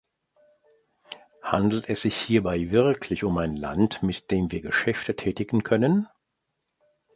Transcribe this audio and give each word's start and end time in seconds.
Handelt 1.43 1.87
es 1.87 2.01
sich 2.01 2.17
hierbei 2.17 2.71
wirklich 2.71 3.23
um 3.23 3.37
ein 3.37 3.55
Land, 3.55 4.01
mit 4.01 4.31
dem 4.31 4.51
wir 4.51 4.59
Geschäfte 4.59 5.15
tätigen 5.15 5.61
können? 5.61 6.07